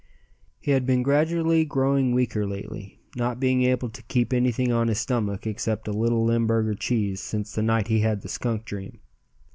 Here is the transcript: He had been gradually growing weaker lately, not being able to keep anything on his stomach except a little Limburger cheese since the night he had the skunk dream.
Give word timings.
He 0.59 0.71
had 0.71 0.87
been 0.87 1.03
gradually 1.03 1.63
growing 1.63 2.11
weaker 2.15 2.47
lately, 2.47 2.99
not 3.15 3.39
being 3.39 3.61
able 3.61 3.87
to 3.89 4.01
keep 4.01 4.33
anything 4.33 4.71
on 4.71 4.87
his 4.87 4.99
stomach 4.99 5.45
except 5.45 5.87
a 5.87 5.91
little 5.93 6.25
Limburger 6.25 6.73
cheese 6.73 7.21
since 7.21 7.53
the 7.53 7.61
night 7.61 7.87
he 7.87 7.99
had 7.99 8.21
the 8.23 8.27
skunk 8.27 8.65
dream. 8.65 8.99